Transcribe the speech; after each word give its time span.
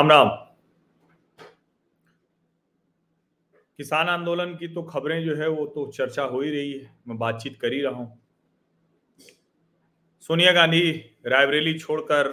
राम 0.00 0.08
राम। 0.08 0.28
किसान 3.78 4.08
आंदोलन 4.08 4.54
की 4.54 4.68
तो 4.68 4.82
खबरें 4.82 5.24
जो 5.24 5.34
है 5.36 5.48
वो 5.48 5.66
तो 5.66 5.90
चर्चा 5.92 6.22
हो 6.22 6.40
ही 6.40 6.50
रही 6.50 6.72
है। 6.72 6.90
मैं 7.08 7.18
बातचीत 7.18 7.58
कर 7.60 7.72
ही 7.72 7.80
रहा 7.80 7.92
हूँ। 7.92 8.22
सोनिया 10.20 10.52
गांधी 10.52 10.90
रायबरेली 11.26 11.78
छोड़कर 11.78 12.26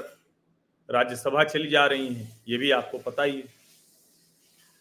राज्यसभा 0.89 1.43
चली 1.43 1.67
जा 1.67 1.85
रही 1.85 2.07
हैं, 2.07 2.41
ये 2.47 2.57
भी 2.57 2.71
आपको 2.71 2.97
पता 2.97 3.23
ही 3.23 3.37
है। 3.37 3.43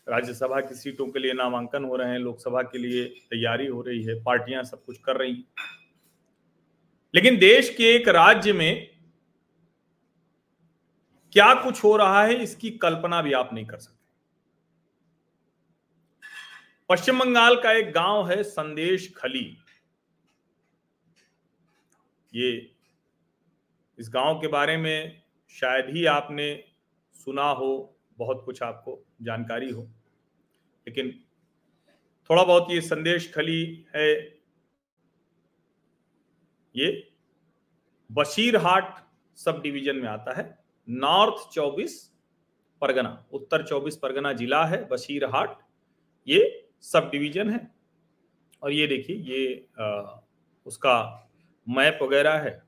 राज्यसभा 0.08 0.61
की 0.61 0.75
सीटों 0.75 1.07
के 1.07 1.18
लिए 1.18 1.32
नामांकन 1.32 1.84
हो 1.84 1.96
रहे 1.96 2.11
हैं, 2.11 2.18
लोकसभा 2.18 2.62
के 2.62 2.79
लिए 2.79 3.04
तैयारी 3.04 3.66
हो 3.66 3.82
रही 3.82 4.03
है, 4.04 4.22
पार्टियाँ 4.22 4.64
सब 4.64 4.84
कुछ 4.84 4.98
कर 4.98 5.16
रही 5.16 5.32
हैं। 5.32 5.44
लेकिन 7.14 7.39
देश 7.39 7.75
के 7.75 7.94
एक 7.94 8.08
राज्य 8.08 8.53
में 8.53 8.96
क्या 11.36 11.53
कुछ 11.54 11.82
हो 11.85 11.96
रहा 11.96 12.22
है, 12.25 12.35
इसकी 12.35 12.71
कल्पना 12.72 13.21
भी 13.22 13.32
आप 13.32 13.50
नहीं 13.53 13.64
कर 13.67 13.79
सकते। 13.79 13.94
पश्चिम 16.90 17.18
बंगाल 17.18 17.57
का 17.63 17.72
एक 17.72 17.93
गाँव 17.93 18.31
है 18.31 18.43
संदेश 18.43 19.13
खली। 19.17 19.44
ये 22.32 22.50
इस 23.99 24.08
गाँव 24.08 24.41
के 24.41 24.49
बारे 24.49 24.77
में 24.77 25.22
शायद 25.50 25.94
ही 25.96 26.04
आपने 26.07 26.49
सुना 27.14 27.50
हो, 27.50 27.99
बहुत 28.18 28.43
कुछ 28.44 28.63
आपको 28.63 28.99
जानकारी 29.22 29.71
हो। 29.71 29.82
लेकिन 30.86 31.11
थोड़ा 32.30 32.42
बहुत 32.44 32.70
ये 32.70 32.80
संदेश 32.80 33.33
खली 33.34 33.86
है, 33.97 34.12
ये 36.75 37.08
बशीरहाट 38.10 38.94
सब 39.38 39.60
डिवीज़न 39.62 39.97
में 39.97 40.08
आता 40.08 40.36
है। 40.38 40.66
नॉर्थ 40.88 41.48
चौबीस 41.52 41.94
परगना 42.82 43.24
उत्तर 43.32 43.62
चौबीस 43.62 43.96
परगना 43.96 44.32
जिला 44.32 44.64
है 44.64 44.84
बशीरहाट। 44.88 45.58
ये 46.28 46.68
सब 46.82 47.08
डिवीज़न 47.12 47.50
है। 47.50 47.60
और 48.62 48.72
ये 48.72 48.86
देखिए 48.86 49.16
ये 49.16 49.68
आ, 49.80 50.18
उसका 50.66 51.28
मैप 51.66 51.98
वगैरह 52.02 52.38
है। 52.38 52.62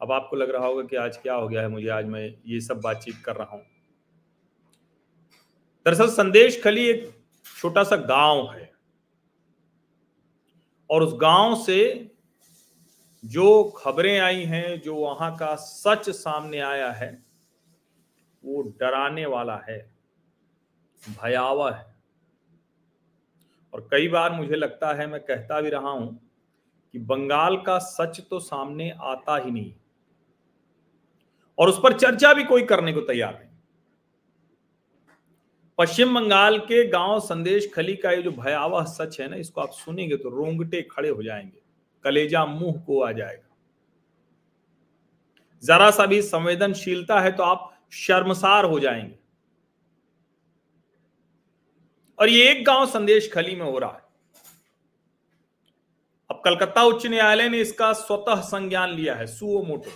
अब 0.00 0.12
आपको 0.12 0.36
लग 0.36 0.50
रहा 0.50 0.66
होगा 0.66 0.82
कि 0.82 0.96
आज 0.96 1.16
क्या 1.16 1.34
हो 1.34 1.48
गया 1.48 1.62
है 1.62 1.68
मुझे 1.68 1.88
आज 1.88 2.04
मैं 2.04 2.26
ये 2.46 2.60
सब 2.60 2.80
बातचीत 2.80 3.22
कर 3.24 3.36
रहा 3.36 3.56
हूँ। 3.56 3.64
दरअसल 5.86 6.08
संदेश 6.08 6.62
खली 6.62 6.86
एक 6.88 7.10
छोटा 7.60 7.82
सा 7.84 7.96
गाँव 7.96 8.50
है। 8.52 8.72
और 10.90 11.02
उस 11.02 11.14
गाँव 11.14 11.54
से 11.56 12.10
जो 13.24 13.64
खबरें 13.64 14.18
आई 14.18 14.44
हैं, 14.44 14.80
जो 14.80 14.96
वहाँ 14.96 15.36
का 15.36 15.54
सच 15.54 16.10
सामने 16.10 16.58
आया 16.58 16.92
है, 16.92 17.22
वो 18.44 18.62
डराने 18.62 19.26
वाला 19.26 19.56
है, 19.68 19.94
भयावह 21.22 21.74
है। 21.74 21.94
और 23.74 23.88
कई 23.90 24.08
बार 24.08 24.32
मुझे 24.32 24.56
लगता 24.56 24.94
है, 24.94 25.06
मैं 25.06 25.20
कहता 25.20 25.60
भी 25.60 25.70
रहा 25.70 25.90
हूँ 25.90 26.30
कि 26.92 26.98
बंगाल 26.98 27.56
का 27.56 27.78
सच 27.78 28.20
तो 28.30 28.40
सामने 28.40 28.90
आता 28.90 29.36
ही 29.36 29.50
नहीं। 29.50 29.74
और 31.58 31.68
उस 31.68 31.80
पर 31.82 31.98
चर्चा 31.98 32.32
भी 32.34 32.44
कोई 32.44 32.62
करने 32.62 32.92
को 32.92 33.00
तैयार 33.00 33.34
नहीं। 33.34 33.50
पश्चिम 35.78 36.20
बंगाल 36.20 36.58
के 36.58 36.88
गाँव 36.88 37.20
संदेश 37.20 37.72
खली 37.74 37.96
का 37.96 38.10
ये 38.10 38.22
जो 38.22 38.30
भयावह 38.30 38.84
सच 38.84 39.20
है 39.20 39.28
ना, 39.28 39.36
इसको 39.36 39.60
आप 39.60 39.70
सुनेंगे 39.70 40.16
तो 40.16 40.28
रोंगटे 40.28 40.82
खड़े 40.82 41.08
हो 41.08 41.22
जाएँगे। 41.22 41.63
कलेजा 42.04 42.44
मुँह 42.46 42.80
को 42.80 43.02
आ 43.02 43.12
जाएगा। 43.12 43.56
जरा 45.62 45.90
सा 45.90 46.06
भी 46.06 46.22
संवेदनशीलता 46.22 47.20
है 47.20 47.32
तो 47.32 47.42
आप 47.42 47.70
शर्मसार 47.92 48.64
हो 48.64 48.80
जाएँगे। 48.80 49.18
और 52.18 52.28
ये 52.28 52.50
एक 52.50 52.64
गाँव 52.64 52.86
संदेश 52.86 53.32
खली 53.32 53.56
में 53.56 53.66
हो 53.66 53.78
रहा 53.78 53.92
है। 53.92 54.04
अब 56.30 56.42
कलकत्ता 56.44 56.82
उच्च 56.82 57.06
न्यायालय 57.06 57.48
ने 57.48 57.58
इसका 57.58 57.92
स्वतः 57.92 58.40
संज्ञान 58.40 58.90
लिया 58.90 59.14
है, 59.14 59.26
सुओ 59.26 59.62
मोटो। 59.62 59.90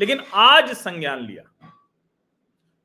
लेकिन 0.00 0.22
आज 0.34 0.72
संज्ञान 0.72 1.20
लिया। 1.20 1.72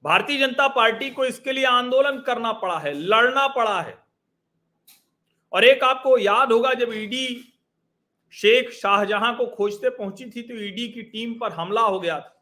भारतीय 0.04 0.38
जनता 0.38 0.68
पार्टी 0.68 1.10
को 1.10 1.26
इसके 1.26 1.52
लिए 1.52 1.66
आंदोलन 1.66 2.20
करना 2.20 2.52
पड़ा 2.52 2.80
है, 2.80 2.94
लड़ना 2.94 3.48
पड़ा 3.48 3.82
है। 3.82 3.98
और 5.54 5.64
एक 5.64 5.84
आपको 5.84 6.18
याद 6.18 6.52
होगा 6.52 6.74
जब 6.74 6.94
ईडी 6.94 7.54
शेख 8.34 8.72
शाहजहां 8.72 9.34
को 9.36 9.46
खोजते 9.48 9.90
पहुँची 9.90 10.30
थी 10.30 10.42
तो 10.42 10.54
ईडी 10.54 10.88
की 10.88 11.02
टीम 11.04 11.34
पर 11.40 11.52
हमला 11.52 11.82
हो 11.82 12.00
गया 12.00 12.20
था। 12.20 12.34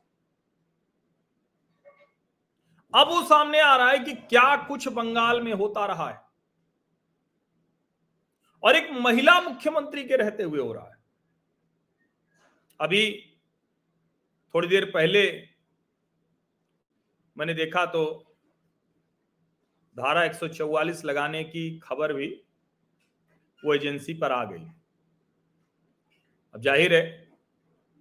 अब 2.94 3.08
वो 3.08 3.22
सामने 3.24 3.60
आ 3.60 3.76
रहा 3.76 3.90
है 3.90 4.00
कि 4.00 4.14
क्या 4.14 4.56
कुछ 4.68 4.88
बंगाल 4.88 5.42
में 5.42 5.54
होता 5.54 5.86
रहा 5.86 6.10
है। 6.10 6.20
और 8.64 8.76
एक 8.76 8.90
महिला 8.92 9.40
मुख्यमंत्री 9.42 10.04
के 10.04 10.16
रहते 10.16 10.44
हुए 10.44 10.60
हो 10.60 10.74
रहा 10.74 10.86
है। 10.86 10.98
अभी 12.80 13.34
थोड़ी 14.56 14.68
देर 14.68 14.86
पहले 14.86 15.26
मैंने 17.38 17.54
देखा 17.54 17.86
तो 17.86 18.06
धारा 19.96 20.24
144 20.24 21.04
लगाने 21.06 21.44
की 21.44 21.80
खबर 21.80 22.14
भी 22.14 22.28
वो 23.66 23.74
एजेंसी 23.74 24.14
पर 24.14 24.32
आ 24.32 24.44
गई। 24.44 24.66
अब 26.56 26.62
ज़ाहिर 26.62 26.94
है, 26.94 27.28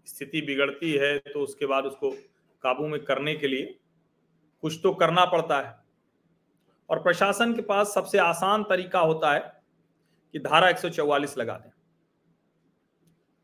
स्थिति 0.06 0.40
बिगड़ती 0.42 0.92
है 0.94 1.16
तो 1.22 1.40
उसके 1.40 1.66
बाद 1.66 1.84
उसको 1.84 2.10
काबू 2.64 2.86
में 2.88 3.00
करने 3.04 3.34
के 3.34 3.46
लिए 3.48 3.64
कुछ 4.62 4.78
तो 4.82 4.92
करना 4.94 5.24
पड़ता 5.26 5.60
है। 5.60 5.74
और 6.88 7.02
प्रशासन 7.02 7.54
के 7.54 7.62
पास 7.62 7.94
सबसे 7.94 8.18
आसान 8.20 8.62
तरीका 8.62 9.00
होता 9.00 9.32
है 9.32 9.40
कि 10.34 10.38
धारा 10.40 10.68
144 10.70 11.36
लगा 11.38 11.54
दें। 11.54 11.70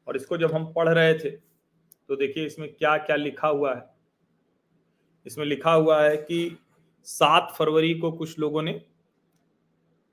और 0.06 0.16
इसको 0.16 0.36
जब 0.36 0.52
हम 0.52 0.72
पढ़ 0.72 0.88
रहे 0.88 1.14
थे 1.14 1.30
तो 1.30 2.16
देखिए 2.16 2.46
इसमें 2.46 2.68
क्या 2.74 2.96
क्या 2.98 3.16
लिखा 3.16 3.48
हुआ 3.48 3.74
है। 3.74 3.82
इसमें 5.26 5.44
लिखा 5.46 5.72
हुआ 5.72 6.02
है 6.02 6.16
कि 6.18 6.58
सात 7.06 7.52
फरवरी 7.56 7.94
को 7.94 8.12
कुछ 8.12 8.38
लोगों 8.38 8.62
ने 8.62 8.80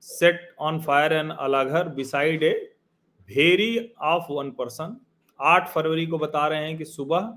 set 0.04 0.56
on 0.60 0.82
fire 0.82 1.14
an 1.14 1.30
अलाघर 1.32 1.90
beside 1.92 2.44
a 2.44 2.54
bheri 3.30 3.78
of 4.02 4.32
one 4.32 4.50
person 4.52 4.96
आठ 5.40 5.68
फरवरी 5.70 6.06
को 6.06 6.18
बता 6.18 6.48
रहे 6.48 6.66
हैं 6.66 6.78
कि 6.78 6.86
सुबह 6.86 7.34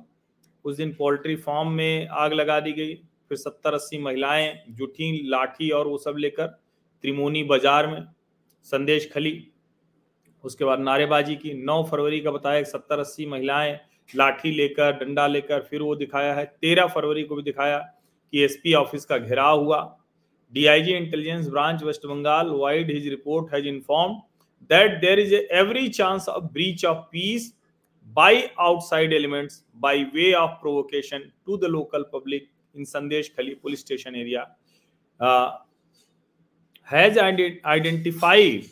उस 0.64 0.76
दिन 0.76 0.92
पोल्ट्री 0.92 1.36
फार्म 1.36 1.68
में 1.68 2.08
आग 2.08 2.32
लगा 2.32 2.58
दी 2.60 2.72
गई। 2.72 2.94
फिर 3.28 3.38
सत्तर 3.38 3.74
अस्सी 3.74 3.98
महिलाएँ 3.98 4.52
जुठी 4.70 5.10
लाठी 5.28 5.70
और 5.70 5.86
वो 5.86 5.98
सब 5.98 6.16
लेकर 6.18 6.46
त्रिमोनी 6.46 7.42
बाज़ार 7.44 7.86
में 7.86 8.02
संदेश 8.66 9.10
खली। 9.12 9.32
उसके 10.44 10.64
बाद 10.64 10.80
नारेबाजी 10.80 11.36
की। 11.36 11.52
नौ 11.54 11.82
फरवरी 11.82 12.20
का 12.20 12.30
बताया, 12.30 12.62
सत्तर 12.64 12.98
अस्सी 12.98 13.26
महिलाएँ 13.26 13.78
लाठी 14.10 14.50
लेकर, 14.50 14.92
डंडा 14.94 15.26
लेकर, 15.26 15.60
फिर 15.60 15.82
वो 15.82 15.94
दिखाया 15.96 16.34
है। 16.34 16.44
तेरह 16.44 16.86
फरवरी 16.86 17.24
को 17.24 17.36
भी 17.36 17.42
दिखाया 17.42 17.78
कि 17.78 18.42
एसपी 18.44 18.74
ऑफ़िस 18.74 19.04
का 19.04 19.18
घेराव 19.18 19.64
हुआ। 19.64 19.78
DIG 20.52 20.92
intelligence 20.92 21.48
branch 21.48 21.82
West 21.82 22.06
Bengal 22.06 22.50
vide 22.52 22.90
his 22.90 23.08
report 23.08 23.54
has 23.54 23.66
informed 23.68 24.18
that 24.69 25.00
there 25.00 25.19
is 25.19 25.32
a 25.32 25.50
every 25.53 25.88
chance 25.91 26.28
of 26.28 26.53
breach 26.53 26.84
of 26.84 27.10
peace 27.10 27.53
by 28.12 28.50
outside 28.59 29.12
elements 29.12 29.62
by 29.75 30.04
way 30.15 30.34
of 30.34 30.60
provocation 30.60 31.32
to 31.47 31.56
the 31.56 31.69
local 31.69 32.04
public 32.04 32.48
in 32.75 32.84
Sandesh 32.84 33.34
Khali 33.34 33.54
police 33.54 33.81
station 33.81 34.15
area 34.15 34.48
uh, 35.21 35.53
has 36.83 37.16
identified 37.18 38.66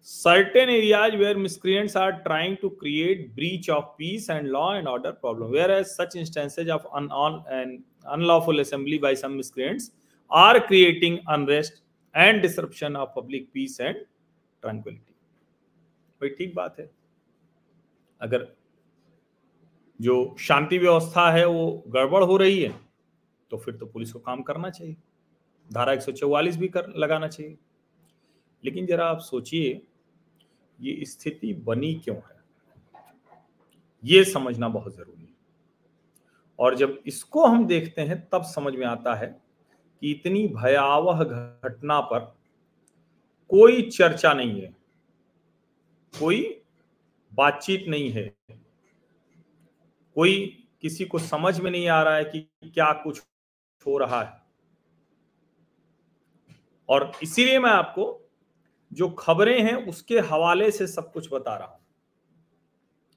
certain 0.00 0.68
areas 0.68 1.14
where 1.18 1.36
miscreants 1.36 1.96
are 1.96 2.22
trying 2.26 2.56
to 2.58 2.70
create 2.70 3.34
breach 3.34 3.68
of 3.70 3.96
peace 3.96 4.28
and 4.28 4.50
law 4.50 4.74
and 4.74 4.86
order 4.86 5.12
problem. 5.12 5.50
Whereas 5.50 5.94
such 5.96 6.14
instances 6.14 6.68
of 6.68 6.86
un- 6.92 7.10
un- 7.10 7.82
unlawful 8.06 8.60
assembly 8.60 8.98
by 8.98 9.14
some 9.14 9.36
miscreants 9.36 9.92
are 10.28 10.60
creating 10.60 11.20
unrest 11.28 11.80
and 12.14 12.42
disruption 12.42 12.96
of 12.96 13.14
public 13.14 13.52
peace 13.52 13.80
and 13.80 13.96
tranquillity 14.64 15.12
भाई, 16.20 16.28
ठीक 16.28 16.54
बात 16.54 16.78
है। 16.80 16.90
अगर 18.20 18.46
जो 20.00 20.36
शांति 20.38 20.78
व्यवस्था 20.78 21.30
है, 21.30 21.46
वो 21.46 21.84
गड़बड़ 21.88 22.22
हो 22.24 22.36
रही 22.36 22.62
है 22.62 22.74
तो 23.50 23.56
फिर 23.56 23.76
तो 23.76 23.86
पुलिस 23.86 24.12
को 24.12 24.18
काम 24.18 24.42
करना 24.42 24.70
चाहिए। 24.70 24.96
धारा 25.72 25.92
144 25.92 26.56
भी 26.56 26.68
कर, 26.68 26.88
लगाना 26.88 27.28
चाहिए। 27.28 27.58
लेकिन 28.64 28.86
जरा 28.86 29.06
आप 29.06 29.18
सोचिए, 29.18 29.86
ये 30.80 31.04
स्थिति 31.04 31.52
बनी 31.54 31.94
क्यों 31.94 32.16
है? 32.16 32.42
ये 34.04 34.24
समझना 34.24 34.68
बहुत 34.68 34.94
ज़रूरी 34.96 35.22
है। 35.22 35.34
और 36.58 36.74
जब 36.74 36.98
इसको 37.06 37.46
हम 37.46 37.66
देखते 37.66 38.02
हैं, 38.02 38.28
तब 38.32 38.42
समझ 38.42 38.74
में 38.74 38.86
आता 38.86 39.14
है 39.14 39.26
कि 40.00 40.10
इतनी 40.10 40.46
भयावह 40.48 41.24
घटना 41.24 42.00
पर 42.00 42.34
कोई 43.54 43.90
चर्चा 43.90 44.34
नहीं 44.34 44.62
है। 44.62 44.76
कोई 46.20 46.62
बातचीत 47.34 47.84
नहीं 47.88 48.10
है। 48.10 48.36
कोई 50.14 50.66
किसी 50.82 51.04
को 51.04 51.18
समझ 51.18 51.60
में 51.60 51.70
नहीं 51.70 51.88
आ 51.88 52.02
रहा 52.02 52.16
है 52.16 52.24
कि 52.24 52.40
क्या 52.64 52.92
कुछ 52.92 53.22
हो 53.86 53.98
रहा 53.98 54.22
है। 54.22 54.42
और 56.88 57.12
इसीलिए 57.22 57.58
मैं 57.58 57.70
आपको 57.70 58.30
जो 58.92 59.08
खबरें 59.08 59.62
हैं 59.62 59.86
उसके 59.86 60.18
हवाले 60.18 60.70
से 60.70 60.86
सब 60.86 61.12
कुछ 61.12 61.28
बता 61.32 61.56
रहा 61.56 61.68
हूँ। 61.68 61.86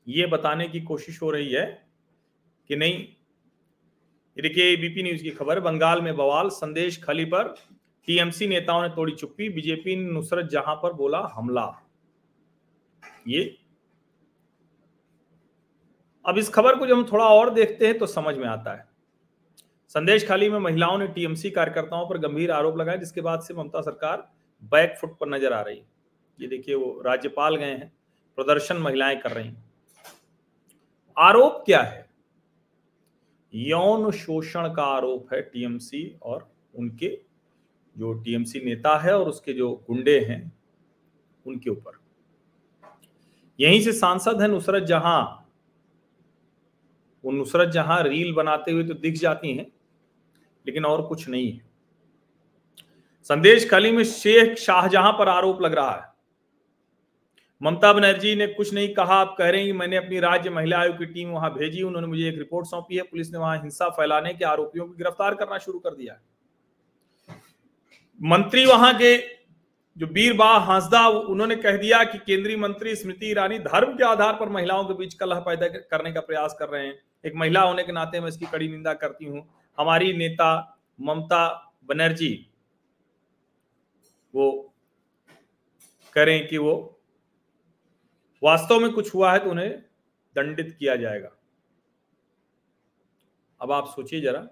ये 0.07 0.27
बताने 0.27 0.67
की 0.67 0.81
कोशिश 0.81 1.21
हो 1.21 1.31
रही 1.31 1.51
है 1.51 1.89
कि 2.67 2.75
नहीं। 2.75 3.07
देखिए 4.41 4.73
एबीपी 4.73 5.03
न्यूज़ 5.03 5.23
की 5.23 5.31
खबर, 5.31 5.59
बंगाल 5.59 6.01
में 6.01 6.17
बवाल, 6.17 6.49
संदेश 6.49 7.03
खली 7.03 7.25
पर 7.25 7.55
टीएमसी 8.07 8.47
नेताओं 8.47 8.81
ने 8.81 8.89
तोड़ी 8.89 9.13
चुप्पी, 9.13 9.49
बीजेपी 9.49 9.95
ने 9.95 10.11
नुसरत 10.11 10.49
जहाँ 10.49 10.75
पर 10.75 10.93
बोला, 10.93 11.19
हमला। 11.35 11.71
ये। 13.27 13.57
अब 16.25 16.37
इस 16.37 16.49
खबर 16.49 16.75
को 16.75 16.87
जब 16.87 16.95
हम 16.95 17.05
थोड़ा 17.11 17.25
और 17.25 17.53
देखते 17.53 17.87
हैं 17.87 17.97
तो 17.97 18.05
समझ 18.07 18.35
में 18.35 18.47
आता 18.47 18.73
है। 18.73 18.87
संदेश 19.95 20.27
खाली 20.27 20.49
में 20.49 20.57
महिलाओं 20.59 20.97
ने 20.97 21.07
टीएमसी 21.07 21.49
कार्यकर्ताओं 21.49 22.07
पर 22.09 22.17
गंभीर 22.17 22.51
आरोप 22.51 22.77
लगाए, 22.77 22.97
जिसके 22.97 23.21
बाद 23.21 23.41
से 23.41 23.53
ममता 23.53 23.81
सरकार 23.81 24.27
बैक 24.63 24.97
फुट 24.97 25.17
पर 25.19 25.27
नज़र 25.27 25.53
आ 25.53 25.61
रही। 25.61 25.77
है 25.77 25.85
ये 26.39 26.47
देखिए, 26.47 26.75
वो 26.75 27.01
राज्यपाल 27.05 27.55
गए 27.55 27.65
हैं, 27.65 27.91
प्रदर्शन 28.37 28.77
महिलाएँ 28.77 29.15
कर 29.17 29.31
रही। 29.31 29.47
हैं 29.47 29.65
आरोप 31.17 31.63
क्या 31.65 31.81
है? 31.81 32.05
यौन 33.53 34.11
शोषण 34.11 34.73
का 34.73 34.83
आरोप 34.85 35.33
है 35.33 35.41
टीएमसी 35.43 36.05
और 36.23 36.47
उनके 36.75 37.07
जो 37.97 38.13
टीएमसी 38.13 38.59
नेता 38.59 38.97
है 38.97 39.19
और 39.19 39.29
उसके 39.29 39.53
जो 39.53 39.83
गुंडे 39.87 40.19
हैं, 40.19 40.51
उनके 41.45 41.69
ऊपर। 41.69 41.99
यहीं 43.59 43.81
से 43.81 43.91
सांसद 43.91 44.41
है 44.41 44.47
नुसरत 44.47 44.83
जहाँ। 44.83 45.43
वो 47.23 47.31
नुसरत 47.31 47.69
जहाँ 47.69 48.03
रील 48.03 48.33
बनाते 48.33 48.71
हुए 48.71 48.83
तो 48.83 48.93
दिख 48.93 49.15
जाती 49.15 49.55
हैं, 49.55 49.65
लेकिन 50.65 50.85
और 50.85 51.07
कुछ 51.07 51.29
नहीं 51.29 51.51
है। 51.51 51.65
संदेश 53.23 53.69
खाली 53.69 53.91
में 53.91 54.03
शेख 54.03 54.57
शाहजहां 54.57 55.11
पर 55.13 55.29
आरोप 55.29 55.61
लग 55.61 55.73
रहा 55.73 55.91
है। 55.91 56.05
ममता 57.61 57.93
बनर्जी 57.93 58.35
ने 58.35 58.47
कुछ 58.47 58.73
नहीं 58.73 58.93
कहा, 58.93 59.15
आप 59.15 59.35
कह 59.37 59.49
रहे 59.49 59.65
हैं 59.65 59.73
मैंने 59.73 59.97
अपनी 59.97 60.19
राज्य 60.19 60.49
महिला 60.49 60.79
आयोग 60.79 60.97
की 60.97 61.05
टीम 61.05 61.29
वहाँ 61.29 61.53
भेजी, 61.53 61.81
उन्होंने 61.81 62.07
मुझे 62.07 62.27
एक 62.29 62.37
रिपोर्ट 62.37 62.67
सौंपी 62.67 62.95
है, 62.95 63.01
पुलिस 63.01 63.31
ने 63.31 63.37
वहाँ 63.37 63.57
हिंसा 63.57 63.89
फैलाने 63.89 64.33
के 64.33 64.45
आरोपियों 64.45 64.87
को 64.87 64.93
गिरफ़्तार 64.93 65.35
करना 65.35 65.57
शुरू 65.57 65.79
कर 65.79 65.95
दिया 65.95 66.19
मंत्री 68.19 68.65
वहाँ 68.65 68.93
के 68.93 69.17
जो 69.97 70.07
बीरबाह 70.07 70.57
हांसदा 70.65 71.07
उन्होंने 71.07 71.55
कह 71.55 71.77
दिया 71.77 72.03
कि 72.03 72.17
केंद्रीय 72.17 72.57
मंत्री 72.57 72.95
स्मृति 72.95 73.29
ईरानी 73.31 73.59
धर्म 73.59 73.95
के 73.97 74.03
आधार 74.03 74.33
पर 74.33 74.49
महिलाओं 74.49 74.83
के 74.85 74.93
बीच 74.93 75.13
कलह 75.13 75.39
पैदा 75.39 75.67
करने 75.67 76.11
का 76.13 76.19
प्रयास 76.21 76.55
कर 76.59 76.69
रहे 76.69 76.85
हैं। 76.85 76.93
एक 77.25 77.35
महिला 77.35 77.61
होने 77.61 77.83
के 77.83 77.91
नाते 77.91 78.19
मैं 78.19 78.27
इसकी 78.27 78.45
कड़ी 78.45 78.67
निंदा 78.67 78.93
करती 78.95 79.25
हूँ। 79.25 79.47
हमारी 79.77 80.11
नेता 80.13 80.49
ममता 80.99 81.47
बनर्जी, 81.85 82.33
वो 84.33 84.73
करें 86.15 86.47
कि 86.47 86.57
वो 86.57 86.75
वास्तव 88.41 88.79
में 88.79 88.91
कुछ 88.91 89.13
हुआ 89.15 89.31
है 89.33 89.39
तो 89.39 89.49
उन्हें 89.49 89.71
दंडित 90.35 90.75
किया 90.79 90.95
जाएगा। 90.95 91.31
अब 93.61 93.71
आप 93.71 93.87
सोचिए 93.87 94.21
जरा। 94.21 94.47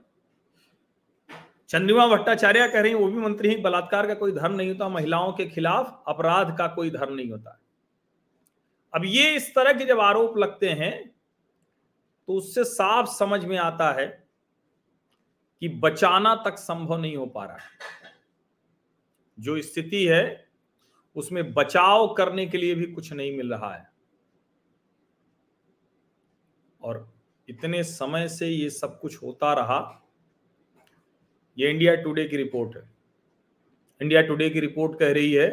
चंद्रिमा 1.75 2.05
भट्टाचार्य 2.07 2.67
कह 2.67 2.81
रही 2.81 2.93
वो 2.93 3.07
भी 3.07 3.17
मंत्री 3.17 3.49
ही, 3.49 3.55
बलात्कार 3.55 4.07
का 4.07 4.13
कोई 4.13 4.31
धर्म 4.31 4.53
नहीं 4.55 4.67
होता, 4.69 4.87
महिलाओं 4.89 5.31
के 5.33 5.45
खिलाफ 5.45 6.03
अपराध 6.07 6.55
का 6.57 6.67
कोई 6.67 6.89
धर्म 6.89 7.13
नहीं 7.13 7.29
होता। 7.31 7.59
अब 8.93 9.05
ये 9.05 9.35
इस 9.35 9.49
तरह 9.55 9.73
के 9.73 9.85
जब 9.85 9.99
आरोप 9.99 10.37
लगते 10.37 10.69
हैं 10.69 10.93
तो 12.27 12.33
उससे 12.33 12.63
साफ़ 12.63 13.07
समझ 13.07 13.43
में 13.45 13.57
आता 13.57 13.91
है 13.91 14.05
कि 15.61 15.69
बचाना 15.69 16.35
तक 16.35 16.57
संभव 16.57 16.97
नहीं 16.97 17.15
हो 17.15 17.25
पा 17.25 17.45
रहा 17.45 17.57
है। 17.57 18.13
जो 19.37 19.61
स्थिति 19.61 20.05
है, 20.05 20.47
उसमें 21.15 21.53
बचाव 21.53 22.07
करने 22.13 22.45
के 22.45 22.57
लिए 22.57 22.75
भी 22.75 22.85
कुछ 22.85 23.11
नहीं 23.13 23.37
मिल 23.37 23.53
रहा 23.53 23.73
है। 23.75 23.87
और 26.81 27.07
इतने 27.47 27.83
समय 27.83 28.27
से 28.29 28.47
ये 28.47 28.69
सब 28.69 28.99
कुछ 28.99 29.21
होता 29.23 29.53
रहा 29.53 30.01
ये 31.57 31.69
इंडिया 31.69 31.95
टुडे 31.95 32.25
की 32.25 32.37
रिपोर्ट 32.37 32.75
है। 32.77 32.83
इंडिया 34.01 34.21
टुडे 34.21 34.49
की 34.49 34.59
रिपोर्ट 34.59 34.99
कह 34.99 35.11
रही 35.13 35.33
है 35.33 35.49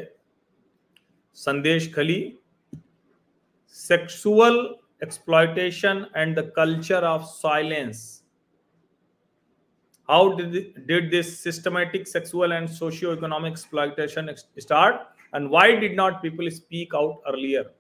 Sandeshkhali 1.95 2.21
sexual 3.77 4.59
exploitation 5.03 6.05
and 6.17 6.39
the 6.39 6.51
culture 6.57 7.05
of 7.05 7.23
silence 7.27 8.09
how 10.09 10.37
did, 10.37 10.87
did 10.87 11.11
this 11.11 11.29
systematic 11.39 12.07
sexual 12.07 12.53
and 12.53 12.71
socio-economic 12.71 13.53
exploitation 13.53 14.31
start 14.59 15.09
and 15.33 15.49
why 15.51 15.77
did 15.77 15.95
not 15.97 16.15
people 16.23 16.49
speak 16.49 16.95
out 16.95 17.23
earlier 17.27 17.71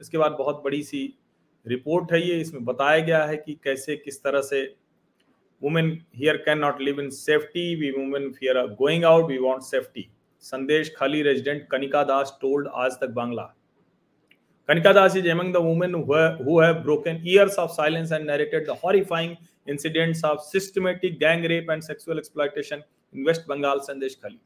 इसके 0.00 0.18
बाद 0.18 0.32
बहुत 0.38 0.60
बड़ी 0.64 0.82
सी 0.82 1.02
रिपोर्ट 1.66 2.12
है 2.12 2.20
ये 2.22 2.34
इसमें 2.40 2.64
बताया 2.64 2.98
गया 3.04 3.22
है 3.24 3.36
कि 3.36 3.54
कैसे 3.64 3.96
किस 3.96 4.22
तरह 4.22 4.40
से 4.40 4.60
women 5.62 5.90
here 6.16 6.36
can 6.46 6.58
not 6.58 6.80
live 6.80 7.00
in 7.00 7.10
safety 7.10 7.74
we 7.76 7.90
women 7.90 8.30
fear 8.32 8.66
going 8.78 9.04
out 9.04 9.30
we 9.30 9.38
want 9.38 9.62
safety 9.62 10.08
Sandeshkhali 10.96 11.22
resident 11.22 11.66
Kanika 11.70 12.02
Das 12.04 12.36
told 12.42 12.68
Aaj 12.84 12.92
Tak 13.00 13.10
Bangla 13.14 13.42
Kanika 14.68 14.92
Das 14.92 15.16
is 15.16 15.28
among 15.28 15.54
the 15.54 15.64
women 15.64 15.94
who 16.40 16.60
have 16.60 16.84
broken 16.84 17.20
years 17.24 17.58
of 17.58 17.72
silence 17.72 18.12
and 18.12 18.26
narrated 18.26 18.66
the 18.66 18.78
horrifying 18.84 19.36
incidents 19.66 20.22
of 20.24 20.42
systematic 20.42 21.18
gang 21.20 21.42
rape 21.44 21.68
and 21.68 21.84
sexual 21.84 22.18
exploitation 22.18 22.82
in 23.14 23.24
West 23.24 23.46
Bengal, 23.46 23.80
Sandesh 23.80 24.20
Khali. 24.20 24.38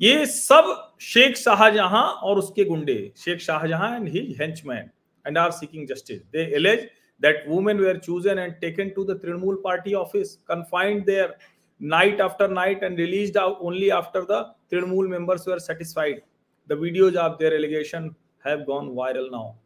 ये 0.00 0.26
सब 0.26 0.68
शेख 1.00 1.36
शाहजहां 1.36 2.02
और 2.26 2.38
उसके 2.38 2.64
गुंडे 2.64 2.96
Sheikh 3.16 3.40
Shahjahan 3.40 3.94
and 3.96 4.08
his 4.08 4.36
henchman 4.40 4.90
and 5.24 5.38
are 5.38 5.50
seeking 5.50 5.86
justice 5.88 6.20
they 6.32 6.44
allege 6.56 6.88
that 7.20 7.46
women 7.46 7.78
were 7.78 7.98
chosen 7.98 8.38
and 8.38 8.54
taken 8.60 8.94
to 8.94 9.04
the 9.04 9.14
Trinamool 9.16 9.62
party 9.62 9.94
office, 9.94 10.38
confined 10.46 11.06
there 11.06 11.34
night 11.80 12.20
after 12.20 12.48
night 12.48 12.82
and 12.82 12.98
released 12.98 13.36
out 13.36 13.58
only 13.60 13.90
after 13.90 14.24
the 14.24 14.52
Trinamool 14.72 15.08
members 15.08 15.46
were 15.46 15.58
satisfied. 15.58 16.22
The 16.66 16.76
videos 16.76 17.16
of 17.16 17.38
their 17.38 17.54
allegation 17.54 18.14
have 18.44 18.66
gone 18.66 18.90
viral 18.90 19.30
now. 19.30 19.56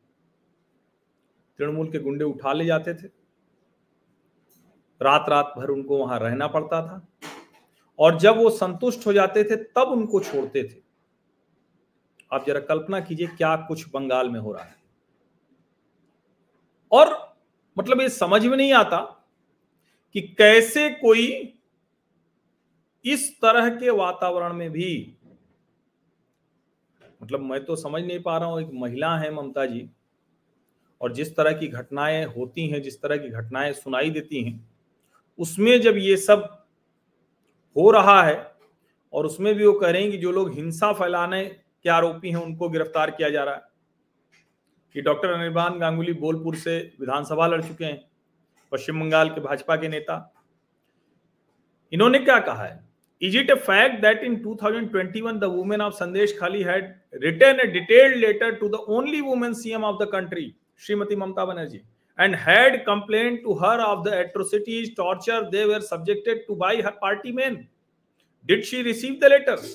Trinamool 1.58 1.90
के 1.90 1.98
गुंडे 2.02 2.24
उठा 2.24 2.52
ले 2.52 2.64
जाते 2.66 2.94
थे 2.94 3.08
रात 5.00 5.26
रात 5.28 5.52
भर 5.56 5.68
उनको 5.70 5.98
वहाँ 5.98 6.18
रहना 6.18 6.46
पड़ता 6.54 6.80
था 6.86 7.06
और 7.98 8.18
जब 8.18 8.36
वो 8.36 8.50
संतुष्ट 8.50 9.06
हो 9.06 9.12
जाते 9.12 9.44
थे 9.50 9.56
तब 9.76 9.88
उनको 9.92 10.20
छोड़ते 10.20 10.62
थे 10.62 10.82
आप 12.32 12.46
जरा 12.46 12.60
कल्पना 12.70 13.00
कीजिए 13.00 13.26
क्या 13.36 13.54
कुछ 13.68 13.88
बंगाल 13.94 14.30
में 14.30 14.40
हो 14.40 14.52
रहा 14.52 14.64
है 14.64 14.76
और 16.92 17.14
मतलब 17.76 18.00
ये 18.00 18.08
समझ 18.08 18.44
में 18.46 18.56
नहीं 18.56 18.72
आता 18.72 19.00
कि 20.14 20.20
कैसे 20.38 20.88
कोई 20.90 21.26
इस 23.04 23.30
तरह 23.42 23.68
के 23.70 23.90
वातावरण 23.90 24.52
में 24.52 24.70
भी 24.70 25.16
मतलब 27.22 27.40
मैं 27.40 27.64
तो 27.64 27.76
समझ 27.76 28.02
नहीं 28.02 28.20
पा 28.22 28.36
रहा 28.38 28.48
हूँ, 28.48 28.60
एक 28.60 28.70
महिला 28.72 29.16
है 29.18 29.34
ममता 29.34 29.66
जी, 29.66 29.88
और 31.00 31.12
जिस 31.12 31.36
तरह 31.36 31.52
की 31.52 31.68
घटनाएँ 31.68 32.24
होती 32.26 32.66
हैं, 32.68 32.82
जिस 32.82 33.00
तरह 33.02 33.16
की 33.16 33.28
घटनाएँ 33.28 33.72
सुनाई 33.72 34.10
देती 34.10 34.42
हैं, 34.42 34.68
उसमें 35.38 35.80
जब 35.80 35.96
ये 35.96 36.16
सब 36.16 36.66
हो 37.76 37.90
रहा 37.90 38.22
है, 38.22 38.36
और 39.12 39.26
उसमें 39.26 39.54
भी 39.54 39.66
वो 39.66 39.72
कह 39.72 39.90
रहे 39.90 40.02
हैं 40.02 40.10
कि 40.10 40.18
जो 40.18 40.32
लोग 40.32 40.54
हिंसा 40.54 40.92
फैलाने 40.92 41.44
के 41.44 41.90
आरोपी 41.90 42.30
हैं, 42.30 42.36
उनको 42.36 42.68
गिरफ़्तार 42.68 43.10
किया 43.10 43.30
जा 43.30 43.44
रहा 43.44 43.54
है। 43.54 43.73
कि 44.94 45.02
डॉक्टर 45.02 45.32
अनिर्बान 45.32 45.78
गांगुली 45.78 46.12
बोलपुर 46.12 46.56
से 46.56 46.76
विधानसभा 47.00 47.46
लड़ 47.46 47.62
चुके 47.62 47.84
हैं, 47.84 48.00
पश्चिम 48.72 49.00
बंगाल 49.00 49.28
के 49.28 49.40
भाजपा 49.40 49.76
के 49.76 49.88
नेता। 49.88 50.18
इन्होंने 51.92 52.18
क्या 52.18 52.38
कहा 52.38 52.64
है? 52.64 52.78
Is 53.22 53.36
it 53.38 53.50
a 53.50 53.54
fact 53.54 54.00
that 54.00 54.22
in 54.24 54.36
2021 54.36 55.40
the 55.40 55.44
women 55.44 55.80
of 55.80 55.94
Sandeshkhali 56.40 56.62
had 56.62 56.94
written 57.22 57.58
a 57.58 57.64
detailed 57.72 58.16
letter 58.16 58.54
to 58.54 58.68
the 58.68 58.84
only 58.88 59.20
women 59.20 59.54
CM 59.54 59.84
of 59.84 60.02
the 60.02 60.08
country 60.12 60.52
Shrimati 60.80 61.16
Mamata 61.16 61.44
Banerjee 61.44 61.80
and 62.18 62.34
had 62.36 62.76
complain 62.84 63.36
to 63.36 63.54
her 63.54 63.80
of 63.80 64.04
the 64.08 64.14
atrocities 64.14 64.94
torture 64.96 65.48
they 65.50 65.64
were 65.64 65.80
subjected 65.82 66.46
to 66.46 66.54
by 66.56 66.80
her 66.80 66.98
party 67.00 67.32
man 67.32 67.56
did 68.46 68.62
she 68.64 68.82
receive 68.82 69.18
the 69.22 69.32
letter 69.32 69.66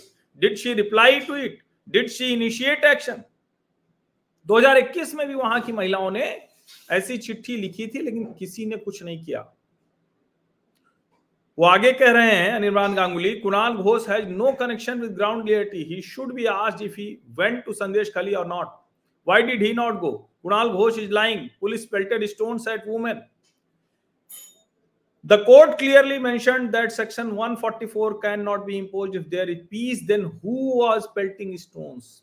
did 0.42 0.58
she 0.58 0.74
reply 0.74 1.20
to 1.20 1.36
it 1.38 1.60
did 1.88 2.10
she 2.10 2.34
initiate 2.34 2.86
action 2.86 3.24
2021 4.48 5.14
में 5.16 5.28
भी 5.28 5.34
वहाँ 5.36 5.60
की 5.62 5.72
महिलाओं 5.72 6.10
ने 6.12 6.26
ऐसी 6.92 7.18
चिट्ठी 7.18 7.56
लिखी 7.58 7.88
थी, 7.88 8.02
लेकिन 8.02 8.34
किसी 8.40 8.66
ने 8.66 8.78
कुछ 8.78 9.04
नहीं 9.04 9.24
किया। 9.26 9.42
वो 11.58 11.66
आगे 11.66 11.92
कह 11.92 12.12
रहे 12.12 12.32
हैं 12.32 12.52
Anirban 12.54 12.94
Ganguly, 12.96 13.34
Kunal 13.36 13.74
Ghosh 13.74 14.08
has 14.10 14.28
no 14.28 14.52
connection 14.60 15.02
with 15.02 15.12
ground 15.12 15.50
reality. 15.50 15.84
He 15.84 16.02
should 16.02 16.34
be 16.34 16.46
asked 16.46 16.82
if 16.82 16.96
he 16.98 17.08
went 17.40 17.64
to 17.66 17.74
Sandeshkhali 18.16 18.34
और 18.34 18.48
not 18.48 18.68
why 19.28 19.42
did 19.42 19.64
he 19.64 19.74
not 19.74 20.00
go 20.00 20.12
Kunal 20.44 20.70
Ghosh 20.70 21.00
is 21.00 21.12
lying 21.12 21.48
police 21.62 21.86
pelted 21.86 22.26
stones 22.26 22.68
at 22.68 22.88
women 22.88 23.22
the 25.26 25.44
court 25.46 25.78
clearly 25.80 26.18
mention 26.20 26.68
that 26.72 26.92
section 26.92 27.32
144 27.32 28.14
can 28.22 28.42
not 28.42 28.66
be 28.66 28.78
imposed 28.78 29.16
if 29.16 29.28
there 29.30 29.50
is 29.50 29.60
peace 29.72 30.04
then 30.08 30.26
who 30.26 30.82
was 30.82 31.08
pelting 31.16 31.56
stones 31.58 32.22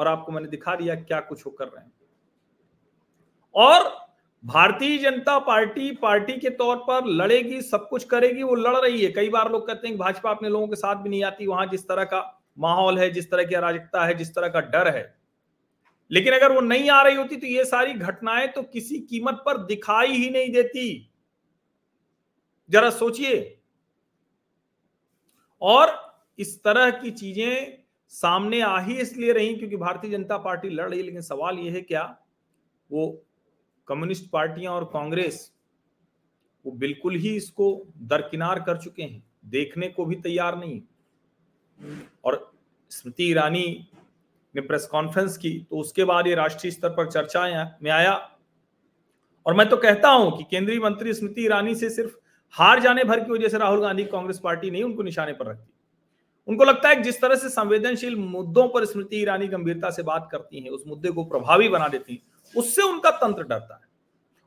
और 0.00 0.08
आपको 0.08 0.32
मैंने 0.32 0.48
दिखा 0.48 0.74
दिया 0.74 0.94
क्या 0.94 1.20
कुछ 1.20 1.46
हो 1.46 1.50
कर 1.50 1.64
रहे 1.64 1.84
हैं। 1.84 1.92
और 3.54 4.10
भारतीय 4.44 4.98
जनता 4.98 5.38
पार्टी 5.38 5.90
पार्टी 5.92 6.32
के 6.32 6.50
तौर 6.50 6.76
पर 6.76 7.06
लड़ेगी, 7.06 7.60
सब 7.62 7.88
कुछ 7.88 8.04
करेगी, 8.04 8.42
वो 8.42 8.54
लड़ 8.54 8.76
रही 8.76 9.04
है। 9.04 9.12
कई 9.12 9.28
बार 9.28 9.50
लोग 9.52 9.66
कहते 9.66 9.88
हैं 9.88 9.98
भाजपा 9.98 10.30
अपने 10.30 10.48
लोगों 10.48 10.68
के 10.68 10.76
साथ 10.76 10.96
भी 10.96 11.08
नहीं 11.08 11.24
आती, 11.24 11.46
वहाँ 11.46 11.66
जिस 11.66 11.88
तरह 11.88 12.04
का 12.04 12.40
माहौल 12.58 12.98
है, 12.98 13.10
जिस 13.10 13.30
तरह 13.30 13.44
की 13.44 13.54
अराजकता 13.54 14.04
है, 14.04 14.14
जिस 14.14 14.34
तरह 14.34 14.48
का 14.48 14.60
डर 14.60 14.88
है। 14.88 15.20
लेकिन 16.10 16.34
अगर 16.34 16.52
वो 16.52 16.60
नहीं 16.60 16.90
आ 16.90 17.02
रही 17.02 17.16
होती 17.16 17.36
तो 17.36 17.46
ये 17.46 17.64
सारी 17.64 17.92
घटनाएँ 17.92 18.48
तो 18.48 18.62
किसी 18.62 18.98
कीमत 19.00 19.42
पर 19.46 19.58
दिखाई 19.58 20.12
ही 20.12 20.30
नहीं 20.30 20.52
देती। 20.52 21.10
जरा 22.70 22.90
सोचिए। 22.90 23.60
और 25.62 26.14
इस 26.38 26.62
तरह 26.64 26.90
की 26.90 27.10
चीज़ें 27.10 27.78
सामने 28.12 28.60
आ 28.60 28.78
ही 28.80 28.94
इसलिए 28.96 29.32
रही 29.32 29.54
क्योंकि 29.54 29.76
भारतीय 29.76 30.10
जनता 30.10 30.36
पार्टी 30.38 30.68
लड़ 30.68 30.88
रही 30.90 31.02
लेकिन 31.02 31.20
सवाल 31.22 31.58
यह 31.58 31.72
है 31.72 31.80
क्या, 31.82 32.02
वो 32.90 33.22
कम्युनिस्ट 33.88 34.30
पार्टियाँ 34.30 34.72
और 34.72 34.84
कांग्रेस, 34.92 35.50
वो 36.64 36.72
बिल्कुल 36.74 37.14
ही 37.16 37.34
इसको 37.36 37.70
दरकिनार 38.04 38.60
कर 38.60 38.78
चुके 38.78 39.02
हैं, 39.02 39.22
देखने 39.46 39.88
को 39.88 40.04
भी 40.04 40.16
तैयार 40.16 40.58
नहीं 40.58 40.80
और 42.24 42.52
स्मृति 42.90 43.30
ईरानी 43.30 43.64
ने 44.54 44.60
प्रेस 44.60 44.86
कॉन्फ्रेंस 44.86 45.36
की 45.36 45.58
तो 45.70 45.76
उसके 45.76 46.04
बाद 46.04 46.26
ये 46.26 46.34
राष्ट्रीय 46.34 46.70
स्तर 46.70 46.88
पर 46.88 47.10
चर्चा 47.10 47.42
में 47.82 47.90
आया। 47.90 48.14
और 49.46 49.54
मैं 49.54 49.68
तो 49.68 49.76
कहता 49.76 50.08
हूँ 50.08 50.36
कि 50.38 50.44
केंद्रीय 50.50 50.78
मंत्री 50.80 51.14
स्मृति 51.14 51.44
ईरानी 51.44 51.74
से 51.74 51.90
सिर्फ़ 51.90 52.16
हार 52.54 52.80
जाने 52.80 53.04
भर 53.04 53.20
की 53.20 53.32
वजह 53.32 53.48
से 53.48 53.58
राहुल 53.58 53.80
गांधी 53.80 54.04
कांग्रेस 54.06 54.38
पार्टी 54.38 54.70
नहीं 54.70 54.82
उनको 54.82 55.02
निशाने 55.02 55.32
पर 55.32 55.46
रखती 55.46 55.69
उनको 56.48 56.64
लगता 56.64 56.88
है 56.88 57.02
जिस 57.02 57.20
तरह 57.20 57.34
से 57.34 57.48
संवेदनशील 57.48 58.16
मुद्दों 58.16 58.68
पर 58.68 58.84
स्मृति 58.84 59.16
ईरानी 59.16 59.46
गंभीरता 59.48 59.90
से 59.90 60.02
बात 60.02 60.28
करती 60.32 60.60
हैं, 60.60 60.70
उस 60.70 60.84
मुद्दे 60.86 61.10
को 61.10 61.24
प्रभावी 61.24 61.68
बना 61.68 61.88
देती 61.88 62.12
हैं, 62.12 62.22
उससे 62.56 62.82
उनका 62.82 63.10
तंत्र 63.10 63.42
डरता 63.42 63.74
है। 63.74 63.88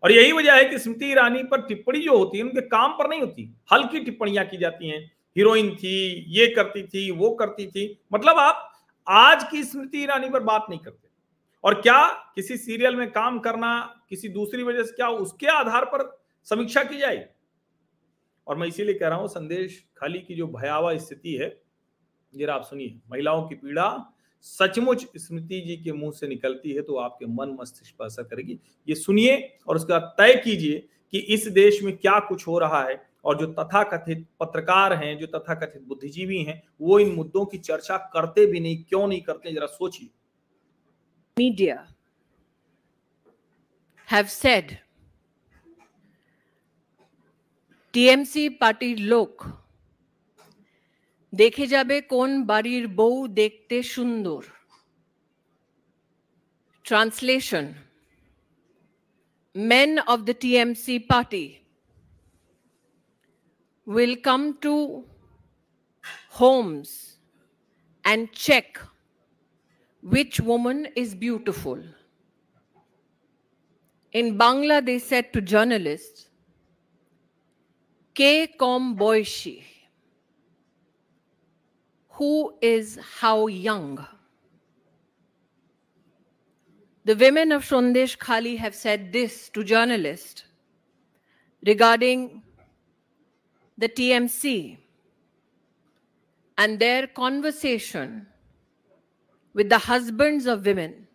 और 0.03 0.11
यही 0.11 0.31
वजह 0.31 0.53
है 0.53 0.65
कि 0.65 0.79
स्मृति 0.79 1.11
ईरानी 1.11 1.43
पर 1.43 1.61
टिप्पणी 1.61 1.99
जो 1.99 2.17
होती 2.17 2.37
है, 2.37 2.43
उनके 2.43 2.61
काम 2.61 2.91
पर 2.91 3.09
नहीं 3.09 3.21
होती। 3.21 3.55
हल्की 3.73 3.99
टिप्पणियाँ 3.99 4.45
की 4.45 4.57
जाती 4.57 4.87
हैं। 4.87 5.11
हीरोइन 5.37 5.75
थी, 5.75 6.25
ये 6.27 6.47
करती 6.47 6.83
थी, 6.83 7.11
वो 7.11 7.29
करती 7.29 7.67
थी। 7.67 7.99
मतलब 8.13 8.37
आप 8.37 8.69
आज 9.07 9.43
की 9.51 9.63
स्मृति 9.63 10.03
ईरानी 10.03 10.29
पर 10.29 10.39
बात 10.39 10.65
नहीं 10.69 10.79
करते। 10.79 11.07
और 11.63 11.81
क्या 11.81 12.07
किसी 12.35 12.57
सीरियल 12.57 12.95
में 12.95 13.11
काम 13.11 13.39
करना, 13.39 14.03
किसी 14.09 14.29
दूसरी 14.29 14.63
वजह 14.63 14.83
से 14.83 14.91
क्या 14.91 15.07
उसके 15.07 15.47
आधार 15.47 15.85
पर 15.85 16.21
समीक्षा 16.43 16.83
की 16.83 16.97
जाए 16.97 17.29
और 18.47 18.57
मैं 18.57 18.67
इसीलिए 18.67 18.95
कह 18.95 19.07
रहा 19.07 19.17
हूँ, 19.17 19.27
संदेश 19.27 19.85
खाली 19.97 20.19
की 20.19 20.35
जो 20.35 20.47
भयावह 20.47 20.97
स्थिति 20.97 21.33
है 21.33 21.62
जरा 22.35 22.53
आप 22.55 22.63
सुनिए, 22.63 22.99
महिलाओं 23.11 23.47
की 23.47 23.55
पीड़ा 23.55 24.09
सचमुच 24.45 25.05
स्मृति 25.17 25.59
जी 25.61 25.75
के 25.77 25.91
मुँह 25.91 26.11
से 26.11 26.27
निकलती 26.27 26.71
है 26.71 26.81
तो 26.81 26.95
आपके 26.97 27.25
मन 27.25 27.55
मस्तिष्क 27.59 27.95
पर 27.99 28.05
असर 28.05 28.23
करेगी। 28.23 28.59
ये 28.87 28.95
सुनिए 28.95 29.37
और 29.67 29.75
उसका 29.75 29.99
तय 30.17 30.35
कीजिए 30.35 30.87
कि 31.13 31.19
इस 31.33 31.47
देश 31.49 31.81
में 31.83 31.95
क्या 31.97 32.19
कुछ 32.19 32.47
हो 32.47 32.57
रहा 32.59 32.83
है 32.83 33.01
और 33.25 33.37
जो 33.39 33.45
तथाकथित 33.53 34.25
पत्रकार 34.39 34.93
हैं, 34.93 35.17
जो 35.17 35.27
तथाकथित 35.29 35.81
बुद्धिजीवी 35.81 36.41
हैं, 36.43 36.61
वो 36.81 36.99
इन 36.99 37.11
मुद्दों 37.11 37.45
की 37.45 37.57
चर्चा 37.59 37.97
करते 38.13 38.45
भी 38.45 38.59
नहीं, 38.59 38.83
क्यों 38.83 39.07
नहीं 39.07 39.21
करते 39.21 39.53
जरा 39.53 39.67
सोचिए। 39.67 40.09
Media 41.37 41.85
have 44.07 44.25
said 44.25 44.77
TMC 47.93 48.47
party 48.51 48.95
लोक 48.95 49.43
দেখে 51.40 51.66
যাবে 51.74 51.96
কোন 52.14 52.30
বাড়ির 52.50 52.84
বউ 52.98 53.16
দেখতে 53.40 53.76
সুন্দর 53.94 54.42
translation 56.86 57.66
men 59.54 59.98
of 60.12 60.24
the 60.24 60.34
TMC 60.34 61.08
party 61.08 61.60
will 63.86 64.14
come 64.16 64.56
to 64.60 65.04
homes 66.30 67.16
and 68.04 68.30
check 68.32 68.78
which 70.02 70.40
woman 70.40 70.86
is 70.94 71.14
beautiful. 71.14 71.78
In 74.12 74.38
Bangla, 74.38 74.84
they 74.84 74.98
said 74.98 75.32
to 75.32 75.40
journalists, 75.40 76.28
K 78.14 78.46
kom 78.58 78.96
boishi, 78.96 79.64
who 82.23 82.53
is 82.61 82.97
how 83.19 83.47
young? 83.47 84.07
The 87.03 87.15
women 87.17 87.51
of 87.51 87.65
Shondesh 87.69 88.17
Khali 88.17 88.55
have 88.55 88.73
said 88.73 89.11
this 89.11 89.49
to 89.49 89.63
journalists 89.71 90.45
regarding 91.65 92.41
the 93.77 93.89
TMC 93.89 94.77
and 96.57 96.79
their 96.79 97.07
conversation 97.07 98.25
with 99.53 99.67
the 99.67 99.79
husbands 99.79 100.45
of 100.45 100.65
women 100.65 101.07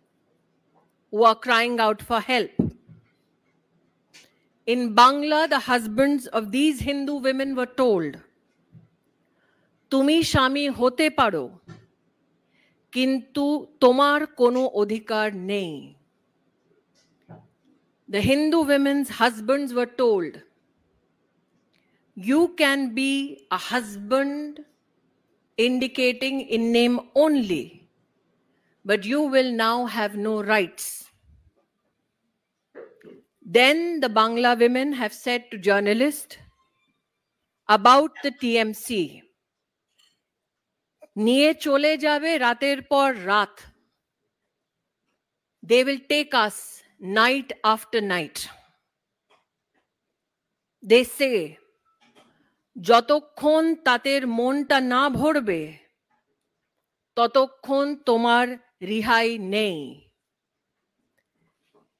who 1.09 1.23
are 1.23 1.35
crying 1.49 1.79
out 1.79 2.03
for 2.03 2.19
help. 2.19 2.51
In 4.67 4.93
Bangla, 4.93 5.49
the 5.49 5.65
husbands 5.73 6.27
of 6.27 6.51
these 6.51 6.81
Hindu 6.81 7.15
women 7.15 7.55
were 7.55 7.71
told, 7.83 8.17
তুমি 9.92 10.16
স্বামী 10.32 10.64
হতে 10.78 11.06
পারো 11.18 11.44
কিন্তু 12.92 13.44
তোমার 13.82 14.20
কোনো 14.40 14.62
অধিকার 14.82 15.28
নেই 15.52 15.72
The 18.08 18.20
Hindu 18.20 18.60
women's 18.64 19.08
husbands 19.08 19.72
were 19.72 19.86
told, 19.86 20.32
you 22.14 22.54
can 22.56 22.94
be 22.94 23.46
a 23.50 23.56
husband 23.56 24.64
indicating 25.56 26.42
in 26.42 26.70
name 26.70 27.00
only, 27.14 27.88
but 28.84 29.04
you 29.04 29.22
will 29.22 29.50
now 29.50 29.86
have 29.86 30.16
no 30.16 30.42
rights. 30.42 31.10
Then 33.44 34.00
the 34.00 34.08
Bangla 34.08 34.58
women 34.58 34.92
have 34.92 35.12
said 35.12 35.50
to 35.50 35.58
journalists 35.58 36.36
about 37.68 38.10
the 38.22 38.32
TMC, 38.32 39.22
নিয়ে 41.15 41.49
চলে 41.65 41.91
যাবে 42.05 42.31
রাতের 42.45 42.79
পর 42.91 43.09
রাত। 43.31 43.53
They 45.63 45.77
will 45.85 46.01
take 46.11 46.29
us 46.45 46.57
night 47.19 47.47
after 47.73 48.03
night 48.13 48.37
দেশে 50.83 51.33
যতক্ষণ 52.75 53.63
তাদের 53.87 54.21
মনটা 54.39 54.77
না 54.93 55.03
ভরবে, 55.19 55.61
ততক্ষণ 57.17 57.85
তোমার 58.09 58.45
রিহাই 58.89 59.29
নেই। 59.55 59.79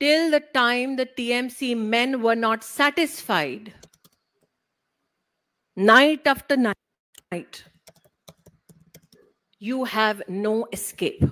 Till 0.02 0.24
the 0.36 0.42
time 0.60 0.86
the 1.00 1.08
TMC 1.18 1.70
man 1.94 2.10
were 2.22 2.36
not 2.48 2.60
satisfied 2.78 3.64
night 5.78 6.22
after 6.34 6.58
night 6.68 6.84
night 7.32 7.54
you 9.60 9.84
have 9.84 10.22
no 10.30 10.68
escape. 10.72 11.24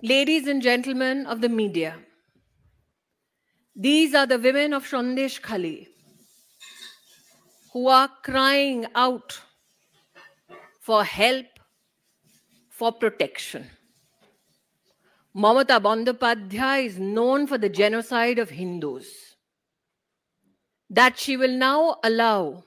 Ladies 0.00 0.46
and 0.46 0.62
gentlemen 0.62 1.26
of 1.26 1.40
the 1.40 1.48
media, 1.48 1.96
these 3.74 4.14
are 4.14 4.26
the 4.26 4.38
women 4.38 4.72
of 4.72 4.84
Shondesh 4.84 5.42
Khali 5.42 5.88
who 7.72 7.88
are 7.88 8.08
crying 8.22 8.86
out 8.94 9.40
for 10.80 11.02
help, 11.02 11.46
for 12.68 12.92
protection. 12.92 13.68
Mamata 15.36 15.80
Bandyopadhyay 15.80 16.86
is 16.86 16.98
known 16.98 17.48
for 17.48 17.58
the 17.58 17.68
genocide 17.68 18.38
of 18.38 18.50
Hindus. 18.50 19.06
That 20.88 21.18
she 21.18 21.36
will 21.36 21.56
now 21.56 21.96
allow 22.04 22.62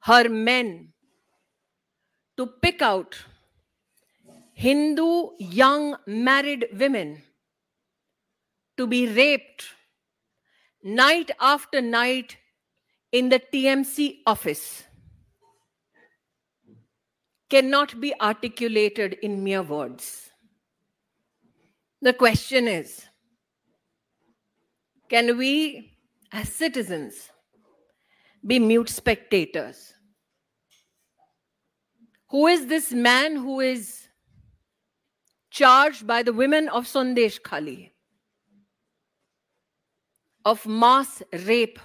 her 0.00 0.28
men 0.28 0.92
to 2.36 2.46
pick 2.46 2.82
out 2.82 3.16
Hindu 4.52 5.30
young 5.38 5.96
married 6.06 6.66
women 6.72 7.22
to 8.76 8.86
be 8.86 9.06
raped 9.06 9.64
night 10.82 11.30
after 11.40 11.80
night 11.80 12.36
in 13.12 13.28
the 13.28 13.40
TMC 13.40 14.18
office 14.26 14.84
cannot 17.48 18.00
be 18.00 18.12
articulated 18.20 19.14
in 19.22 19.42
mere 19.42 19.62
words. 19.62 20.30
The 22.02 22.12
question 22.12 22.68
is 22.68 23.06
can 25.08 25.38
we 25.38 25.96
as 26.32 26.48
citizens, 26.48 27.30
be 28.46 28.58
mute 28.58 28.88
spectators. 28.88 29.94
Who 32.30 32.46
is 32.48 32.66
this 32.66 32.92
man 32.92 33.36
who 33.36 33.60
is 33.60 34.08
charged 35.50 36.06
by 36.06 36.22
the 36.22 36.32
women 36.32 36.68
of 36.68 36.84
Sandesh 36.84 37.42
Khali 37.42 37.92
of 40.44 40.66
mass 40.66 41.22
rape 41.44 41.78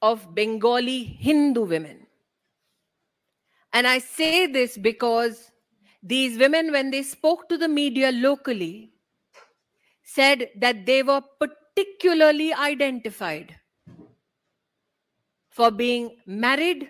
of 0.00 0.34
Bengali 0.34 1.04
Hindu 1.04 1.62
women? 1.64 2.06
And 3.72 3.86
I 3.86 3.98
say 3.98 4.46
this 4.46 4.76
because 4.78 5.50
these 6.02 6.38
women, 6.38 6.72
when 6.72 6.90
they 6.90 7.02
spoke 7.02 7.48
to 7.50 7.58
the 7.58 7.68
media 7.68 8.10
locally, 8.10 8.92
said 10.02 10.48
that 10.56 10.86
they 10.86 11.02
were 11.02 11.22
particularly 11.38 12.52
identified 12.54 13.54
for 15.50 15.70
being 15.70 16.16
married 16.26 16.88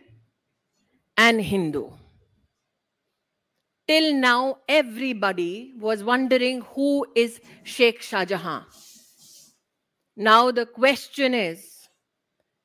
and 1.16 1.40
Hindu. 1.40 1.90
Till 3.88 4.14
now, 4.14 4.58
everybody 4.68 5.72
was 5.78 6.04
wondering 6.04 6.60
who 6.74 7.06
is 7.14 7.40
Sheikh 7.64 8.02
Shah 8.02 8.24
Jahan. 8.24 8.64
Now, 10.16 10.50
the 10.50 10.66
question 10.66 11.34
is 11.34 11.88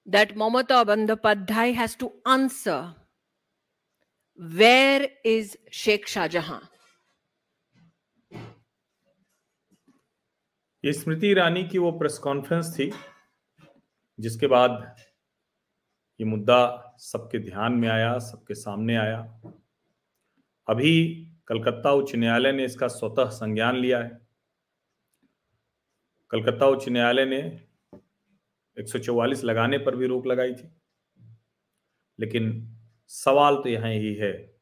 that 0.06 0.36
Mamata 0.36 0.86
Bandyopadhyay 0.86 1.74
has 1.74 1.96
to 1.96 2.12
answer 2.26 2.94
where 4.38 5.08
is 5.24 5.58
Sheikh 5.72 6.08
Shah 6.08 6.28
Jahan? 6.28 6.62
ये 10.86 10.92
स्मृति 10.94 11.28
ईरानी 11.28 11.64
की 11.68 11.78
वो 11.78 11.92
press 12.00 12.18
conference 12.24 12.68
थी 12.80 12.92
जिसके 14.20 14.48
बाद 14.48 14.96
ये 16.20 16.26
मुद्दा 16.26 16.96
सबके 16.98 17.40
ध्यान 17.40 17.74
में 17.74 17.90
आया, 17.90 18.20
सबके 18.20 18.54
सामने 18.54 18.96
आया। 18.96 19.42
अभी 20.68 21.26
कलकत्ता 21.48 21.92
उच्च 21.92 22.16
न्यायालय 22.16 22.52
ने 22.52 22.66
इसका 22.66 22.88
स्वतः 22.88 23.30
संज्ञान 23.30 23.76
लिया 23.76 24.00
है। 24.00 24.28
कलकत्ता 26.30 26.66
उच्च 26.66 26.90
न्यायालय 26.90 27.26
ने 27.26 27.68
144 28.78 29.44
लगाने 29.44 29.78
पर 29.78 29.96
भी 29.96 30.06
रोक 30.06 30.28
लगाई 30.28 30.54
थी। 30.54 30.76
लेकिन 32.20 32.78
सवाल 33.08 33.56
तो 33.56 33.70
यहाँ 33.70 33.90
यही 33.90 34.16
है। 34.16 34.56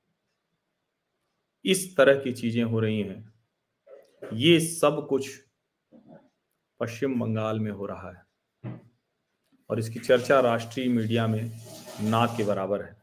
इस 1.66 1.98
तरह 1.98 2.16
की 2.16 2.32
चीज़ें 2.32 2.64
हो 2.64 2.80
रही 2.80 3.02
हैं। 3.02 3.34
ये 4.34 4.60
सब 4.60 5.08
कुछ 5.10 5.44
पश्चिम 6.80 7.20
बंगाल 7.20 7.60
में 7.60 7.72
हो 7.72 7.86
रहा 7.86 8.12
है। 8.12 8.23
और 9.74 9.80
इसकी 9.80 10.00
चर्चा 10.00 10.40
राष्ट्रीय 10.40 10.88
मीडिया 10.88 11.28
में 11.28 11.52
ना 12.02 12.26
के 12.26 12.46
बराबर 12.46 12.82
है। 12.82 12.98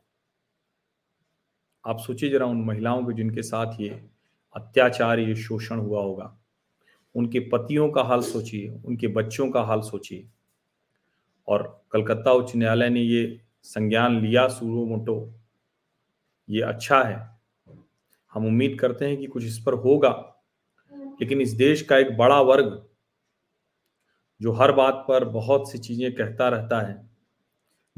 आप 1.86 1.98
सोचिए 1.98 2.30
जरा 2.30 2.46
उन 2.46 2.64
महिलाओं 2.64 3.04
के 3.06 3.12
जिनके 3.12 3.42
साथ 3.42 3.80
ये 3.80 4.10
अत्याचार, 4.56 5.18
ये 5.18 5.36
शोषण 5.36 5.78
हुआ 5.78 6.02
होगा। 6.02 6.38
उनके 7.14 7.40
पतियों 7.40 7.90
का 7.90 8.02
हाल 8.02 8.20
सोचिए, 8.20 8.68
उनके 8.84 9.08
बच्चों 9.08 9.50
का 9.50 9.62
हाल 9.62 9.80
सोचिए। 9.80 10.28
और 11.48 11.84
कलकत्ता 11.92 12.32
उच्च 12.32 12.56
न्यायालय 12.56 12.88
ने 12.88 13.00
ये 13.00 13.40
संज्ञान 13.62 14.20
लिया 14.20 14.48
सूरो 14.48 14.86
मोटो। 14.86 15.34
ये 16.50 16.62
अच्छा 16.62 17.02
है। 17.02 17.40
हम 18.32 18.46
उम्मीद 18.46 18.78
करते 18.80 19.06
हैं 19.06 19.16
कि 19.16 19.26
कुछ 19.26 19.44
इस 19.44 19.62
पर 19.66 19.74
होगा। 19.74 20.42
लेकिन 20.92 21.40
इस 21.40 21.52
देश 21.52 21.82
का 21.82 21.98
एक 21.98 22.16
बड़ा 22.16 22.40
वर्ग 22.40 22.89
जो 24.42 24.52
हर 24.52 24.72
बात 24.72 25.04
पर 25.08 25.24
बहुत 25.24 25.72
सी 25.72 25.78
चीज़ें 25.78 26.12
कहता 26.12 26.48
रहता 26.48 26.80
है। 26.80 27.10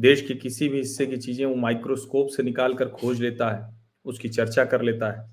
देश 0.01 0.21
के 0.23 0.35
किसी 0.35 0.69
भी 0.69 0.79
हिस्से 0.79 1.07
की 1.07 1.17
चीज़ें 1.17 1.47
वो 1.47 1.55
माइक्रोस्कोप 1.55 2.29
से 2.29 2.43
निकाल 2.43 2.75
कर 2.75 2.89
खोज 2.89 3.21
लेता 3.21 3.51
है, 3.51 3.75
उसकी 4.05 4.29
चर्चा 4.29 4.65
कर 4.65 4.83
लेता 4.83 5.11
है। 5.11 5.31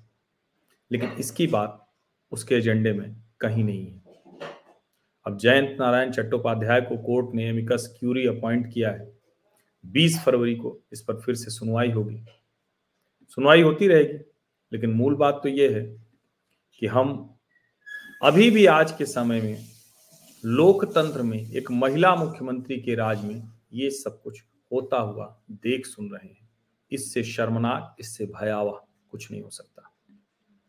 लेकिन 0.92 1.10
इसकी 1.10 1.46
बात 1.46 1.86
उसके 2.32 2.54
एजेंडे 2.54 2.92
में 2.92 3.16
कहीं 3.40 3.64
नहीं 3.64 3.86
है। 3.86 4.02
अब 5.26 5.38
जयंत 5.38 5.76
नारायण 5.80 6.10
चट्टोपाध्याय 6.10 6.80
को 6.80 6.96
कोर्ट 6.96 7.34
ने 7.34 7.48
एमिकस 7.48 7.96
क्यूरी 8.00 8.26
अपॉइंट 8.26 8.72
किया 8.72 8.90
है। 8.90 9.12
20 9.84 10.18
फरवरी 10.24 10.54
को 10.54 10.78
इस 10.92 11.00
पर 11.00 11.20
फिर 11.20 11.34
से 11.34 11.50
सुनवाई 11.50 11.90
होगी। 11.90 12.24
सुनवाई 13.28 13.62
होती 13.62 13.88
रहेगी, 13.88 14.18
लेकिन 14.72 14.90
मूल 14.90 15.14
बात 15.14 15.40
तो 15.42 15.48
यह 15.48 15.76
है 15.76 15.84
कि 16.78 16.86
हम 16.86 17.36
अभी 18.22 18.50
भी 18.50 18.66
आज 18.66 18.92
के 18.92 19.06
समय 19.06 19.40
में 19.40 19.56
लोकतंत्र 20.44 21.22
में 21.22 21.52
एक 21.52 21.70
महिला 21.70 22.16
मुख्यमंत्री 22.16 22.80
के 22.80 22.94
राज 22.94 23.24
में 23.24 23.48
ये 23.72 23.90
सब 23.90 24.22
कुछ 24.22 24.42
होता 24.72 24.96
हुआ 24.96 25.40
देख 25.50 25.86
सुन 25.86 26.10
रहे 26.10 26.28
हैं। 26.28 26.50
इससे 26.92 27.24
शर्मनाक, 27.24 27.96
इससे 28.00 28.26
भयावह 28.26 28.80
कुछ 29.10 29.30
नहीं 29.30 29.42
हो 29.42 29.50
सकता। 29.50 29.92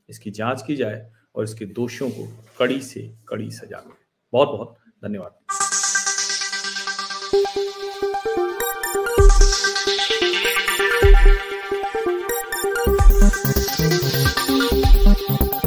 इसकी 0.10 0.32
जाँच 0.32 0.64
की 0.68 0.76
जाए 0.76 1.12
और 1.36 1.44
इसके 1.44 1.66
दोषियों 1.66 2.10
को 2.10 2.44
कड़ी 2.60 2.82
से 2.82 3.16
कड़ी 3.28 3.52
सजा 3.52 3.78
मिले। 3.78 4.06
बहुत 4.34 4.48
बहुत 4.48 4.78
धन्यवाद। 5.04 5.40